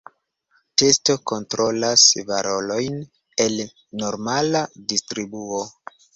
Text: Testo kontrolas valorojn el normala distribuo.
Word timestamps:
Testo 0.81 1.15
kontrolas 1.31 2.05
valorojn 2.31 2.99
el 3.47 3.55
normala 4.03 4.65
distribuo. 4.95 5.63